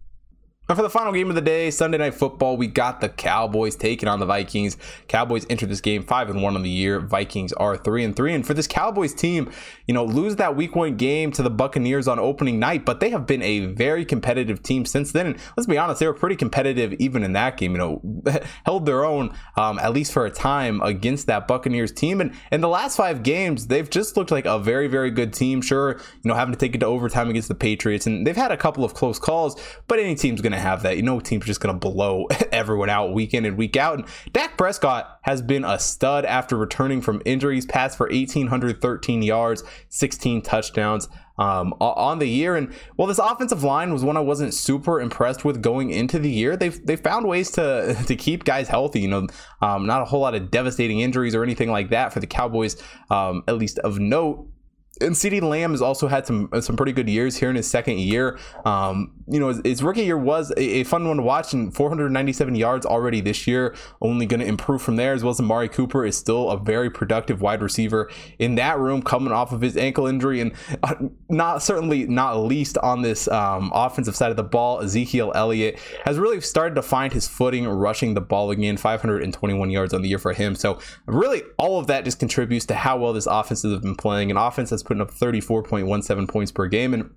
And 0.73 0.79
for 0.79 0.83
the 0.83 0.89
final 0.89 1.13
game 1.13 1.29
of 1.29 1.35
the 1.35 1.43
day, 1.43 1.71
Sunday 1.71 1.99
Night 1.99 2.15
Football, 2.15 2.57
we 2.57 2.67
got 2.67 3.03
the 3.03 3.11
Cowboys 3.11 3.77
taking 3.77 4.09
on 4.09 4.21
the 4.21 4.25
Vikings. 4.25 4.79
Cowboys 5.07 5.45
entered 5.51 5.69
this 5.69 5.83
game 5.83 6.03
five 6.03 6.31
and 6.31 6.41
one 6.43 6.57
on 6.57 6.63
the 6.63 6.71
year. 6.71 6.99
Vikings 6.99 7.53
are 7.53 7.77
three 7.77 8.03
and 8.03 8.17
three. 8.17 8.33
And 8.33 8.47
for 8.47 8.55
this 8.55 8.67
Cowboys 8.67 9.13
team, 9.13 9.53
you 9.87 9.93
know, 9.93 10.03
lose 10.03 10.37
that 10.37 10.57
Week 10.57 10.75
One 10.75 10.97
game 10.97 11.31
to 11.33 11.43
the 11.43 11.51
Buccaneers 11.51 12.09
on 12.09 12.19
opening 12.19 12.59
night, 12.59 12.87
but 12.87 13.01
they 13.01 13.11
have 13.11 13.27
been 13.27 13.43
a 13.43 13.67
very 13.67 14.07
competitive 14.07 14.63
team 14.63 14.87
since 14.87 15.13
then. 15.13 15.27
And 15.27 15.37
let's 15.59 15.67
be 15.67 15.77
honest, 15.77 16.01
they 16.01 16.07
were 16.07 16.15
pretty 16.15 16.37
competitive 16.37 16.95
even 16.95 17.23
in 17.23 17.35
that 17.35 17.59
game. 17.59 17.73
You 17.73 17.79
know, 17.79 18.23
held 18.65 18.87
their 18.87 19.05
own 19.05 19.37
um, 19.59 19.79
at 19.79 19.93
least 19.93 20.11
for 20.11 20.25
a 20.25 20.31
time 20.31 20.81
against 20.81 21.27
that 21.27 21.47
Buccaneers 21.47 21.93
team. 21.93 22.23
And 22.23 22.33
in 22.51 22.63
the 22.63 22.69
last 22.69 22.97
five 22.97 23.23
games, 23.23 23.67
they've 23.67 23.91
just 23.91 24.17
looked 24.17 24.31
like 24.31 24.47
a 24.47 24.59
very 24.59 24.89
very 24.89 25.11
good 25.11 25.35
team. 25.35 25.61
Sure, 25.61 25.99
you 26.23 26.29
know, 26.31 26.35
having 26.35 26.55
to 26.55 26.59
take 26.59 26.75
it 26.75 26.79
to 26.79 26.87
overtime 26.87 27.29
against 27.29 27.49
the 27.49 27.55
Patriots, 27.55 28.07
and 28.07 28.27
they've 28.27 28.35
had 28.35 28.53
a 28.53 28.57
couple 28.57 28.87
of 28.87 28.95
close 28.95 29.19
calls, 29.19 29.63
but 29.87 29.99
any 29.99 30.15
team's 30.15 30.41
going 30.41 30.53
to 30.53 30.62
have 30.63 30.83
that. 30.83 30.97
You 30.97 31.03
know, 31.03 31.21
team's 31.21 31.45
just 31.45 31.61
going 31.61 31.75
to 31.75 31.79
blow 31.79 32.27
everyone 32.53 32.91
out 32.91 33.13
week 33.13 33.35
in 33.35 33.45
and 33.45 33.57
week 33.57 33.77
out. 33.77 33.99
And 33.99 34.09
Dak 34.33 34.57
Prescott 34.57 35.19
has 35.23 35.43
been 35.43 35.65
a 35.65 35.79
stud 35.79 36.25
after 36.25 36.57
returning 36.57 37.01
from 37.01 37.23
injuries, 37.25 37.67
passed 37.67 37.97
for 37.97 38.09
1,813 38.09 39.23
yards, 39.23 39.63
16 39.89 40.43
touchdowns 40.43 41.09
um, 41.39 41.75
on 41.81 42.19
the 42.19 42.27
year. 42.27 42.57
And 42.57 42.73
well, 42.97 43.09
this 43.09 43.19
offensive 43.19 43.63
line 43.63 43.93
was 43.93 44.05
one 44.05 44.17
I 44.17 44.21
wasn't 44.21 44.55
super 44.55 45.01
impressed 45.01 45.45
with 45.45 45.63
going 45.63 45.91
into 45.91 46.19
the 46.19 46.31
year, 46.31 46.57
they've 46.57 46.85
they 46.87 46.97
found 46.97 47.27
ways 47.27 47.51
to 47.53 47.97
to 48.07 48.17
keep 48.17 48.45
guys 48.45 48.69
healthy. 48.69 49.01
You 49.01 49.09
know, 49.09 49.27
um, 49.61 49.87
not 49.87 50.03
a 50.03 50.05
whole 50.05 50.21
lot 50.21 50.35
of 50.35 50.51
devastating 50.51 51.01
injuries 51.01 51.35
or 51.35 51.43
anything 51.43 51.71
like 51.71 51.91
that 51.91 52.13
for 52.13 52.21
the 52.21 52.27
Cowboys, 52.27 52.83
um, 53.11 53.43
at 53.49 53.57
least 53.59 53.79
of 53.81 53.99
note 53.99 54.49
and 55.01 55.15
CeeDee 55.15 55.43
Lamb 55.43 55.71
has 55.73 55.83
also 55.83 56.07
had 56.07 56.27
some 56.27 56.49
some 56.61 56.77
pretty 56.77 56.93
good 56.93 57.09
years 57.09 57.37
here 57.37 57.51
in 57.51 57.57
his 57.57 57.69
second 57.69 57.99
year. 57.99 58.39
Um, 58.65 59.13
you 59.33 59.41
know, 59.41 59.49
his, 59.65 59.83
rookie 59.83 60.05
year 60.05 60.19
was 60.19 60.51
a, 60.51 60.61
a, 60.61 60.85
fun 60.85 61.09
one 61.09 61.17
to 61.17 61.23
watch, 61.23 61.55
and 61.55 61.75
497 61.75 62.55
yards 62.55 62.85
already 62.85 63.23
this 63.23 63.47
year. 63.47 63.75
Only 64.03 64.27
going 64.27 64.41
to 64.41 64.47
improve 64.47 64.83
from 64.83 64.97
there, 64.97 65.15
as 65.15 65.25
well 65.25 65.31
as 65.31 65.41
Amari 65.41 65.71
Cooper 65.71 66.05
is 66.05 66.19
still 66.19 66.51
a 66.51 66.59
very 66.59 66.91
productive 66.91 67.41
wide 67.41 67.63
receiver 67.63 68.11
in 68.39 68.57
that 68.57 68.79
room, 68.79 69.01
coming 69.01 69.33
off 69.33 69.51
of 69.53 69.63
his 69.63 69.75
ankle 69.77 70.07
injury, 70.07 70.41
and 70.43 70.53
uh, 70.83 70.95
not 71.31 71.63
certainly 71.63 72.07
not 72.07 72.35
least 72.41 72.77
on 72.79 73.01
this 73.01 73.27
um, 73.29 73.71
offensive 73.75 74.15
side 74.15 74.31
of 74.31 74.37
the 74.37 74.43
ball. 74.43 74.81
Ezekiel 74.81 75.33
Elliott 75.35 75.79
has 76.05 76.19
really 76.19 76.41
started 76.43 76.75
to 76.75 76.83
find 76.83 77.15
his 77.15 77.27
footing 77.27 77.67
rushing 77.67 78.13
the 78.13 78.21
ball 78.21 78.51
again. 78.51 78.77
521 78.77 79.71
yards 79.71 79.95
on 79.95 80.03
the 80.03 80.11
year 80.11 80.19
for 80.19 80.35
him. 80.35 80.55
So 80.55 80.79
really, 81.07 81.43
all 81.57 81.79
of 81.79 81.87
that 81.87 82.05
just 82.05 82.19
contributes 82.19 82.67
to 82.67 82.75
how 82.75 82.99
well 82.99 83.15
this 83.15 83.27
offense 83.27 83.63
has 83.63 83.79
been 83.81 83.97
playing. 83.97 84.31
An 84.31 84.37
offense 84.37 84.69
that's 84.69 84.83
putting 84.83 85.01
up 85.01 85.11
34.17 85.11 86.29
points 86.29 86.53
per 86.53 86.67
game. 86.67 86.93
And 86.93 87.11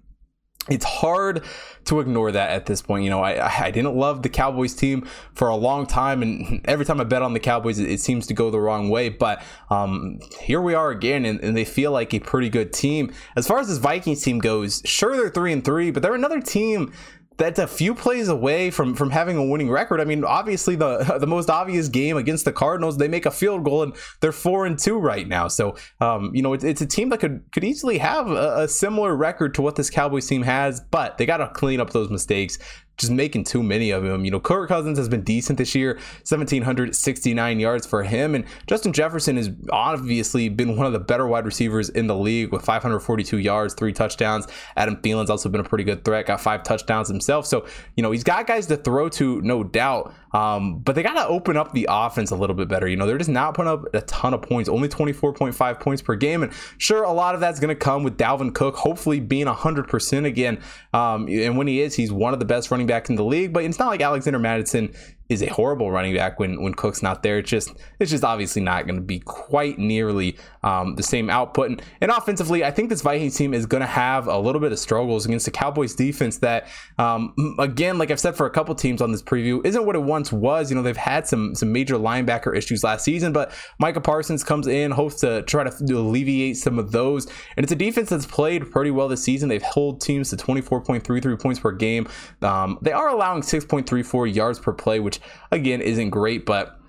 it's 0.69 0.86
hard 0.86 1.43
to 1.86 2.00
ignore 2.00 2.31
that 2.31 2.50
at 2.50 2.65
this 2.65 2.81
point. 2.81 3.03
You 3.03 3.10
know, 3.10 3.22
I 3.22 3.65
I 3.65 3.72
didn't 3.72 3.95
love 3.95 4.24
the 4.24 4.29
Cowboys 4.29 4.74
team 4.74 5.07
for 5.34 5.48
a 5.48 5.55
long 5.55 5.86
time, 5.86 6.22
and 6.22 6.62
every 6.65 6.86
time 6.86 7.00
I 7.00 7.03
bet 7.03 7.22
on 7.22 7.34
the 7.34 7.39
Cowboys, 7.39 7.79
it, 7.79 7.89
it 7.89 8.00
seems 8.00 8.27
to 8.27 8.34
go 8.34 8.50
the 8.50 8.60
wrong 8.60 8.89
way. 8.89 9.10
But 9.10 9.43
um, 9.69 10.19
here 10.41 10.62
we 10.62 10.74
are 10.74 10.89
again, 10.89 11.25
and, 11.25 11.39
and, 11.41 11.55
they 11.55 11.65
feel 11.65 11.91
like 11.91 12.13
a 12.13 12.19
pretty 12.19 12.50
good 12.50 12.74
team. 12.74 13.13
As 13.36 13.48
far 13.48 13.60
as 13.60 13.67
this 13.67 13.77
Vikings 13.77 14.24
team 14.24 14.39
goes, 14.39 14.81
sure 14.86 15.15
they're 15.15 15.29
three 15.29 15.53
and 15.53 15.63
three, 15.63 15.91
but 15.91 16.01
they're 16.01 16.15
another 16.15 16.41
team 16.41 16.91
that's 17.38 17.60
a 17.60 17.68
few 17.68 17.94
plays 17.94 18.27
away 18.27 18.72
from 18.72 18.96
from 18.96 19.10
having 19.10 19.38
a 19.38 19.44
winning 19.44 19.70
record. 19.70 20.00
I 20.00 20.06
mean, 20.06 20.24
obviously 20.24 20.75
the 20.75 21.18
the 21.20 21.27
most 21.27 21.50
obvious 21.50 21.88
game 21.88 22.18
against 22.18 22.46
the 22.46 22.54
Cardinals, 22.54 22.98
they 22.98 23.08
make 23.08 23.25
a 23.25 23.32
field 23.32 23.63
goal 23.63 23.84
and 23.84 23.96
they're 24.22 24.32
four 24.32 24.65
and 24.65 24.77
two 24.77 24.98
right 24.98 25.27
now. 25.27 25.48
So 25.48 25.75
um, 26.00 26.34
you 26.34 26.42
know, 26.42 26.54
it's, 26.54 26.63
it's 26.63 26.82
a 26.82 26.86
team 26.86 27.10
that 27.10 27.20
could 27.20 27.44
could 27.51 27.63
easily 27.63 27.98
have 27.98 28.30
a, 28.30 28.63
a 28.63 28.68
similar 28.68 29.15
record 29.15 29.54
to 29.56 29.62
what 29.62 29.75
this 29.75 29.89
Cowboys 29.89 30.27
team 30.27 30.44
has, 30.44 30.80
but 30.80 31.18
they 31.18 31.25
got 31.25 31.38
to 31.38 31.48
clean 31.50 31.80
up 31.80 31.92
those 31.92 32.10
mistakes 32.10 32.58
just 32.98 33.12
making 33.12 33.44
too 33.44 33.62
many 33.62 33.92
of 33.92 34.04
them. 34.04 34.25
You 34.25 34.32
know, 34.32 34.40
Kirk 34.40 34.70
Cousins 34.70 34.98
has 34.98 35.10
been 35.10 35.22
decent 35.22 35.58
this 35.58 35.75
year, 35.75 35.96
1,769 36.28 37.60
yards 37.60 37.86
for 37.86 38.04
him. 38.04 38.36
And 38.36 38.46
Justin 38.68 38.94
Jefferson 38.94 39.38
has 39.38 39.52
obviously 39.70 40.50
been 40.50 40.78
one 40.78 40.88
of 40.88 40.94
the 40.94 41.00
better 41.00 41.28
wide 41.28 41.46
receivers 41.46 41.90
in 41.90 42.08
the 42.08 42.16
league 42.16 42.52
with 42.52 42.64
542 42.64 43.38
yards, 43.38 43.74
three 43.74 43.94
touchdowns. 43.94 44.48
Adam 44.78 44.98
Thielen's 44.98 45.30
also 45.30 45.50
been 45.50 45.62
a 45.62 45.66
pretty 45.66 45.84
good 45.84 46.04
threat, 46.06 46.25
got 46.25 46.42
five 46.42 46.64
touchdowns 46.64 47.08
himself. 47.08 47.46
So, 47.46 47.66
you 47.96 48.04
know, 48.04 48.12
he's 48.12 48.24
got 48.24 48.48
guys 48.48 48.68
to 48.68 48.78
throw 48.78 49.10
to, 49.10 49.42
no 49.42 49.64
doubt. 49.64 50.14
Um, 50.36 50.80
but 50.80 50.96
they 50.96 51.04
got 51.04 51.14
to 51.14 51.25
open 51.28 51.56
up 51.56 51.72
the 51.72 51.88
offense 51.90 52.32
a 52.32 52.36
little 52.36 52.56
bit 52.58 52.68
better. 52.68 52.90
You 52.90 52.98
know, 52.98 53.08
they're 53.08 53.18
just 53.18 53.30
not 53.30 53.54
putting 53.54 53.72
up 53.72 53.86
a 53.94 54.02
ton 54.02 54.34
of 54.34 54.42
points, 54.42 54.68
only 54.68 54.90
24.5 54.90 55.80
points 55.80 56.02
per 56.02 56.16
game. 56.16 56.44
And 56.44 56.52
sure, 56.78 57.04
a 57.04 57.14
lot 57.14 57.36
of 57.36 57.42
that's 57.42 57.60
going 57.60 57.70
to 57.70 57.75
come 57.75 58.04
with 58.04 58.18
Dalvin 58.18 58.54
Cook 58.54 58.75
hopefully 58.75 59.22
being 59.22 59.48
100% 59.48 60.25
again. 60.25 60.62
Um, 60.94 61.30
and 61.30 61.58
when 61.58 61.68
he 61.68 61.80
is, 61.80 61.96
he's 61.96 62.12
one 62.12 62.34
of 62.34 62.40
the 62.40 62.46
best 62.46 62.70
running 62.70 62.85
backs 62.86 63.10
in 63.10 63.15
the 63.15 63.24
league. 63.24 63.54
But 63.54 63.63
it's 63.63 63.80
not 63.80 63.88
like 63.88 64.01
Alexander 64.01 64.39
Mattison 64.39 64.94
is 65.27 65.41
a 65.41 65.48
horrible 65.48 65.91
running 65.91 66.15
back 66.15 66.39
when 66.39 66.62
when 66.62 66.74
Cook's 66.74 67.01
not 67.01 67.24
there. 67.24 67.39
It's 67.39 67.50
just 67.50 67.72
it's 68.00 68.12
just 68.12 68.24
obviously 68.24 68.62
not 68.62 68.86
going 68.86 68.98
to 68.98 69.01
be 69.01 69.20
quite 69.20 69.79
nearly 69.79 70.38
um, 70.63 70.96
the 70.96 71.03
same 71.03 71.29
output. 71.29 71.72
And, 71.72 71.82
and, 72.01 72.12
offensively, 72.12 72.63
I 72.63 72.72
think 72.72 72.89
this 72.89 73.01
Vikings 73.01 73.36
team 73.36 73.53
is 73.53 73.65
going 73.65 73.82
to 73.82 73.88
have 73.88 74.27
a 74.27 74.38
little 74.38 74.62
bit 74.62 74.72
of 74.72 74.79
struggles 74.79 75.25
against 75.25 75.46
the 75.46 75.51
Cowboys 75.51 75.96
defense. 75.96 76.38
That 76.38 76.67
um, 76.98 77.34
again, 77.60 77.98
like 77.98 78.12
I've 78.12 78.20
said 78.20 78.36
for 78.36 78.46
a 78.46 78.50
couple 78.50 78.75
teams 78.75 79.01
on 79.01 79.12
this 79.12 79.24
preview, 79.24 79.65
isn't 79.65 79.86
what 79.86 79.96
it 79.96 80.03
once 80.03 80.32
was. 80.32 80.70
You 80.70 80.75
know, 80.75 80.84
they've 80.84 80.96
had 80.96 81.27
some 81.27 81.55
some 81.55 81.72
major 81.72 81.96
linebacker 81.96 82.55
issues 82.55 82.84
last 82.84 83.03
season, 83.03 83.34
but 83.34 83.51
Micah 83.79 84.01
Parsons 84.01 84.44
comes 84.44 84.67
in, 84.67 84.91
hopes 84.91 85.15
to 85.22 85.41
try 85.44 85.63
to 85.63 85.94
alleviate 85.94 86.58
some 86.58 86.77
of 86.77 86.91
those. 86.91 87.25
And 87.58 87.63
it's 87.63 87.72
a 87.72 87.75
defense 87.75 88.10
that's 88.10 88.25
played 88.25 88.72
pretty 88.72 88.91
well 88.91 89.08
this 89.08 89.24
season. 89.24 89.50
They've 89.50 89.62
held 89.62 90.01
teams 90.01 90.29
to 90.29 90.38
24.33 90.38 91.41
points 91.41 91.60
per 91.60 91.72
game. 91.72 92.08
Um, 92.41 92.77
they 92.82 92.91
are 92.91 93.10
allowing 93.10 93.41
6.34 93.41 94.34
yards 94.34 94.60
per 94.60 94.74
play, 94.74 95.00
which 95.00 95.14
which 95.15 95.24
again 95.51 95.81
isn't 95.81 96.10
great, 96.10 96.45
but 96.45 96.79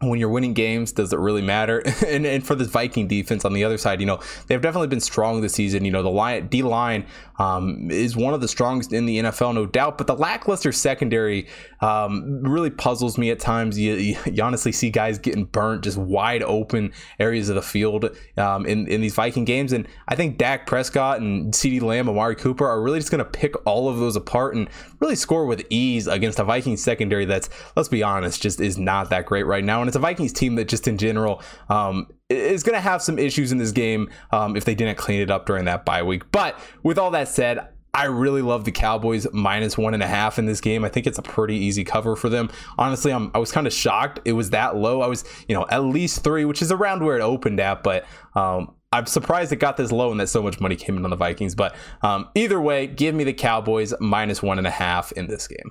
when 0.00 0.20
you're 0.20 0.28
winning 0.28 0.52
games, 0.52 0.92
does 0.92 1.12
it 1.12 1.18
really 1.18 1.40
matter? 1.40 1.78
and, 2.06 2.26
and 2.26 2.46
for 2.46 2.54
the 2.54 2.64
Viking 2.64 3.08
defense 3.08 3.46
on 3.46 3.54
the 3.54 3.64
other 3.64 3.78
side, 3.78 3.98
you 4.00 4.06
know, 4.06 4.20
they've 4.46 4.60
definitely 4.60 4.88
been 4.88 5.00
strong 5.00 5.40
this 5.40 5.54
season. 5.54 5.86
You 5.86 5.90
know, 5.90 6.02
the 6.02 6.10
line, 6.10 6.48
D 6.48 6.62
line 6.62 7.06
um, 7.38 7.90
is 7.90 8.14
one 8.14 8.34
of 8.34 8.42
the 8.42 8.48
strongest 8.48 8.92
in 8.92 9.06
the 9.06 9.18
NFL, 9.18 9.54
no 9.54 9.64
doubt. 9.64 9.96
But 9.96 10.06
the 10.06 10.14
lackluster 10.14 10.70
secondary 10.70 11.48
um, 11.80 12.42
really 12.42 12.68
puzzles 12.68 13.16
me 13.16 13.30
at 13.30 13.40
times. 13.40 13.78
You, 13.78 13.94
you, 13.94 14.42
honestly 14.42 14.70
see 14.70 14.90
guys 14.90 15.18
getting 15.18 15.46
burnt 15.46 15.82
just 15.82 15.96
wide 15.96 16.42
open 16.42 16.92
areas 17.18 17.48
of 17.48 17.54
the 17.54 17.62
field 17.62 18.14
um, 18.36 18.66
in, 18.66 18.86
in 18.88 19.00
these 19.00 19.14
Viking 19.14 19.46
games. 19.46 19.72
And 19.72 19.88
I 20.08 20.14
think 20.14 20.36
Dak 20.36 20.66
Prescott 20.66 21.20
and 21.20 21.54
CeeDee 21.54 21.80
Lamb, 21.80 22.08
Amari 22.08 22.36
Cooper 22.36 22.68
are 22.68 22.82
really 22.82 22.98
just 22.98 23.10
going 23.10 23.24
to 23.24 23.30
pick 23.30 23.54
all 23.66 23.88
of 23.88 23.98
those 23.98 24.14
apart 24.14 24.54
and 24.54 24.68
really 25.00 25.16
score 25.16 25.46
with 25.46 25.64
ease 25.70 26.06
against 26.06 26.38
a 26.38 26.44
Viking 26.44 26.76
secondary 26.76 27.24
that's, 27.24 27.48
let's 27.76 27.88
be 27.88 28.02
honest, 28.02 28.42
just 28.42 28.60
is 28.60 28.76
not 28.76 29.08
that 29.10 29.24
great 29.24 29.46
right 29.46 29.64
now 29.64 29.85
it's 29.88 29.96
a 29.96 30.00
Vikings 30.00 30.32
team 30.32 30.54
that 30.56 30.68
just 30.68 30.88
in 30.88 30.98
general 30.98 31.42
um, 31.68 32.08
is 32.28 32.62
going 32.62 32.74
to 32.74 32.80
have 32.80 33.02
some 33.02 33.18
issues 33.18 33.52
in 33.52 33.58
this 33.58 33.72
game 33.72 34.10
um, 34.32 34.56
if 34.56 34.64
they 34.64 34.74
didn't 34.74 34.98
clean 34.98 35.20
it 35.20 35.30
up 35.30 35.46
during 35.46 35.64
that 35.66 35.84
bye 35.84 36.02
week. 36.02 36.30
But 36.32 36.58
with 36.82 36.98
all 36.98 37.10
that 37.12 37.28
said, 37.28 37.68
I 37.96 38.04
really 38.04 38.42
love 38.42 38.66
the 38.66 38.72
Cowboys 38.72 39.26
minus 39.32 39.78
one 39.78 39.94
and 39.94 40.02
a 40.02 40.06
half 40.06 40.38
in 40.38 40.44
this 40.44 40.60
game. 40.60 40.84
I 40.84 40.90
think 40.90 41.06
it's 41.06 41.18
a 41.18 41.22
pretty 41.22 41.56
easy 41.56 41.82
cover 41.82 42.14
for 42.14 42.28
them. 42.28 42.50
Honestly, 42.76 43.10
I'm, 43.10 43.30
I 43.34 43.38
was 43.38 43.50
kind 43.50 43.66
of 43.66 43.72
shocked 43.72 44.20
it 44.26 44.32
was 44.32 44.50
that 44.50 44.76
low. 44.76 45.00
I 45.00 45.06
was, 45.06 45.24
you 45.48 45.54
know, 45.54 45.66
at 45.70 45.82
least 45.82 46.22
three, 46.22 46.44
which 46.44 46.60
is 46.60 46.70
around 46.70 47.02
where 47.02 47.16
it 47.16 47.22
opened 47.22 47.58
at, 47.58 47.82
but 47.82 48.04
um, 48.34 48.74
I'm 48.92 49.06
surprised 49.06 49.50
it 49.52 49.56
got 49.56 49.78
this 49.78 49.92
low 49.92 50.10
and 50.10 50.20
that 50.20 50.28
so 50.28 50.42
much 50.42 50.60
money 50.60 50.76
came 50.76 50.98
in 50.98 51.04
on 51.04 51.10
the 51.10 51.16
Vikings. 51.16 51.54
But 51.54 51.74
um, 52.02 52.28
either 52.34 52.60
way, 52.60 52.86
give 52.86 53.14
me 53.14 53.24
the 53.24 53.32
Cowboys 53.32 53.94
minus 53.98 54.42
one 54.42 54.58
and 54.58 54.66
a 54.66 54.70
half 54.70 55.10
in 55.12 55.26
this 55.26 55.48
game. 55.48 55.70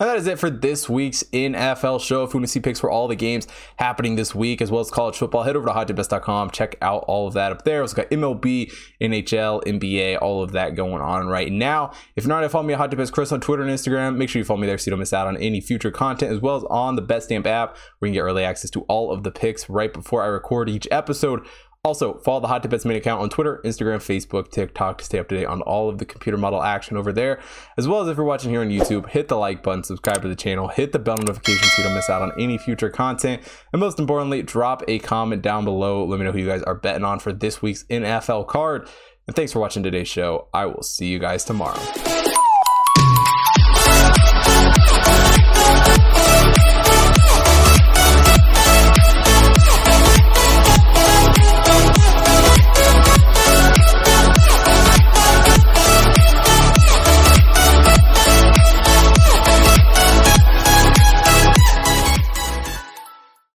And 0.00 0.08
that 0.08 0.16
is 0.16 0.26
it 0.26 0.38
for 0.38 0.48
this 0.48 0.88
week's 0.88 1.22
NFL 1.24 2.00
show. 2.00 2.24
If 2.24 2.32
you 2.32 2.38
want 2.38 2.44
to 2.44 2.50
see 2.50 2.58
picks 2.58 2.80
for 2.80 2.90
all 2.90 3.06
the 3.06 3.14
games 3.14 3.46
happening 3.76 4.16
this 4.16 4.34
week, 4.34 4.62
as 4.62 4.70
well 4.70 4.80
as 4.80 4.90
college 4.90 5.18
football, 5.18 5.42
head 5.42 5.56
over 5.56 5.66
to 5.66 5.74
hottipbets.com. 5.74 6.52
Check 6.52 6.76
out 6.80 7.04
all 7.06 7.28
of 7.28 7.34
that 7.34 7.52
up 7.52 7.64
there. 7.64 7.82
It's 7.82 7.92
got 7.92 8.08
MLB, 8.08 8.72
NHL, 8.98 9.62
NBA, 9.62 10.22
all 10.22 10.42
of 10.42 10.52
that 10.52 10.74
going 10.74 11.02
on 11.02 11.26
right 11.26 11.52
now. 11.52 11.92
If 12.16 12.24
you're 12.24 12.28
not, 12.28 12.50
follow 12.50 12.64
me 12.64 12.72
at 12.72 12.78
Hot 12.78 13.12
Chris 13.12 13.30
on 13.30 13.42
Twitter 13.42 13.62
and 13.62 13.70
Instagram. 13.70 14.16
Make 14.16 14.30
sure 14.30 14.40
you 14.40 14.44
follow 14.46 14.58
me 14.58 14.66
there 14.66 14.78
so 14.78 14.88
you 14.88 14.92
don't 14.92 15.00
miss 15.00 15.12
out 15.12 15.26
on 15.26 15.36
any 15.36 15.60
future 15.60 15.90
content, 15.90 16.32
as 16.32 16.40
well 16.40 16.56
as 16.56 16.64
on 16.70 16.96
the 16.96 17.02
BetStamp 17.02 17.44
app, 17.44 17.76
where 17.98 18.08
you 18.08 18.12
can 18.12 18.14
get 18.14 18.22
early 18.22 18.42
access 18.42 18.70
to 18.70 18.80
all 18.88 19.12
of 19.12 19.22
the 19.22 19.30
picks 19.30 19.68
right 19.68 19.92
before 19.92 20.22
I 20.22 20.28
record 20.28 20.70
each 20.70 20.88
episode. 20.90 21.46
Also, 21.82 22.18
follow 22.18 22.40
the 22.40 22.46
Hot 22.46 22.62
Tip 22.62 22.72
Bets 22.72 22.84
main 22.84 22.98
account 22.98 23.22
on 23.22 23.30
Twitter, 23.30 23.58
Instagram, 23.64 23.96
Facebook, 23.96 24.50
TikTok 24.50 24.98
to 24.98 25.04
stay 25.04 25.18
up 25.18 25.30
to 25.30 25.34
date 25.34 25.46
on 25.46 25.62
all 25.62 25.88
of 25.88 25.96
the 25.96 26.04
computer 26.04 26.36
model 26.36 26.62
action 26.62 26.94
over 26.94 27.10
there. 27.10 27.40
As 27.78 27.88
well 27.88 28.02
as 28.02 28.08
if 28.08 28.18
you're 28.18 28.26
watching 28.26 28.50
here 28.50 28.60
on 28.60 28.68
YouTube, 28.68 29.08
hit 29.08 29.28
the 29.28 29.36
like 29.36 29.62
button, 29.62 29.82
subscribe 29.82 30.20
to 30.20 30.28
the 30.28 30.36
channel, 30.36 30.68
hit 30.68 30.92
the 30.92 30.98
bell 30.98 31.16
notification 31.16 31.66
so 31.66 31.80
you 31.80 31.88
don't 31.88 31.94
miss 31.94 32.10
out 32.10 32.20
on 32.20 32.32
any 32.38 32.58
future 32.58 32.90
content. 32.90 33.42
And 33.72 33.80
most 33.80 33.98
importantly, 33.98 34.42
drop 34.42 34.82
a 34.88 34.98
comment 34.98 35.40
down 35.40 35.64
below. 35.64 36.04
Let 36.04 36.18
me 36.18 36.26
know 36.26 36.32
who 36.32 36.40
you 36.40 36.46
guys 36.46 36.62
are 36.64 36.74
betting 36.74 37.04
on 37.04 37.18
for 37.18 37.32
this 37.32 37.62
week's 37.62 37.84
NFL 37.84 38.46
card. 38.48 38.86
And 39.26 39.34
thanks 39.34 39.52
for 39.52 39.60
watching 39.60 39.82
today's 39.82 40.08
show. 40.08 40.48
I 40.52 40.66
will 40.66 40.82
see 40.82 41.06
you 41.06 41.18
guys 41.18 41.44
tomorrow. 41.44 41.80